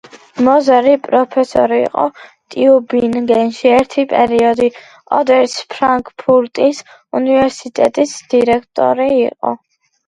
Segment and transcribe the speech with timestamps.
[0.45, 2.05] მოზერი პროფესორი იყო
[2.55, 4.71] ტიუბინგენში, ერთი პერიოდი
[5.21, 6.83] ოდერის ფრანკფურტის
[7.23, 9.57] უნივერსიტეტის დირექტორი იყო.